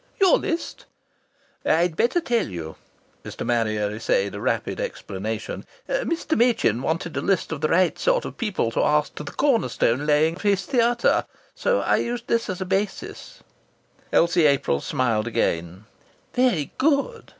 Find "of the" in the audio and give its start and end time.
7.51-7.69